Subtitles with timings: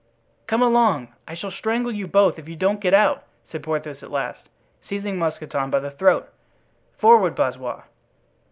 [0.47, 1.13] "Come along!
[1.27, 4.49] I shall strangle you both if you don't get out," said Porthos at last,
[4.89, 6.27] seizing Mousqueton by the throat.
[6.97, 7.83] "Forward, Blaisois!"